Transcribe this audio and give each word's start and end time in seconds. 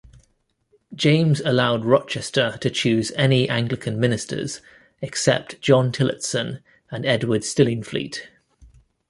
James 0.95 1.41
allowed 1.41 1.85
Rochester 1.85 2.57
to 2.61 2.71
choose 2.71 3.11
any 3.11 3.47
Anglican 3.47 3.99
ministers 3.99 4.59
except 4.99 5.61
John 5.61 5.91
Tillotson 5.91 6.63
and 6.89 7.05
Edward 7.05 7.43
Stillingfleet. 7.43 8.21